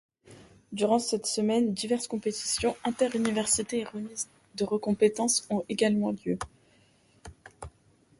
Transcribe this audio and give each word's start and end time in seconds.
Durant 0.71 0.97
cette 0.97 1.27
semaine, 1.27 1.75
diverses 1.75 2.07
compétitions 2.07 2.75
inter-universités 2.83 3.81
et 3.81 3.83
remises 3.83 4.27
de 4.55 4.63
récompenses 4.63 5.45
ont 5.51 5.63
également 5.69 6.09
lieu. 6.25 6.39